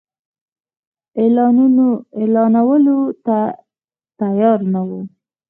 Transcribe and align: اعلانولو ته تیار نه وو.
اعلانولو 2.19 2.99
ته 3.25 3.37
تیار 4.19 4.59
نه 4.73 4.81
وو. 4.87 4.99